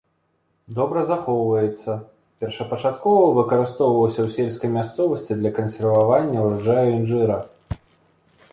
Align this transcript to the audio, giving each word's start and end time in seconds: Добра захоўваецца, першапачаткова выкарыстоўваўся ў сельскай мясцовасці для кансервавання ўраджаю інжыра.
Добра 0.77 1.01
захоўваецца, 1.09 1.91
першапачаткова 2.43 3.27
выкарыстоўваўся 3.39 4.19
ў 4.23 4.27
сельскай 4.37 4.69
мясцовасці 4.77 5.33
для 5.43 5.51
кансервавання 5.61 6.37
ўраджаю 6.47 6.87
інжыра. 6.99 7.37